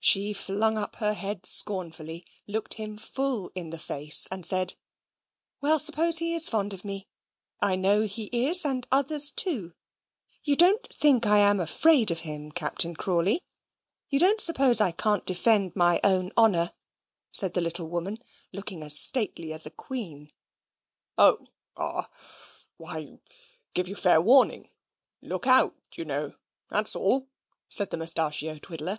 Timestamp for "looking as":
18.52-18.98